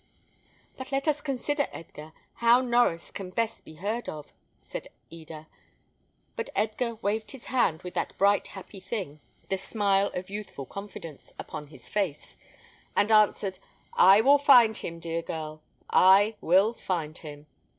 [0.77, 5.45] "But let us consider, Edgar, how Norries can best be heard of," said Eda;
[6.35, 9.19] but Edgar waved his hand with that bright, happy thing,
[9.49, 12.35] the smile of youthful confidence, upon his face,
[12.95, 13.59] and answered,
[13.93, 17.45] "I will find him, dear girl, I will find him.